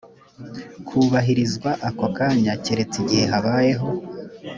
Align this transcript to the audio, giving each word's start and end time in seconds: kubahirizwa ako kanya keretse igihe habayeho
kubahirizwa 0.87 1.71
ako 1.89 2.05
kanya 2.17 2.53
keretse 2.63 2.95
igihe 3.03 3.23
habayeho 3.31 3.89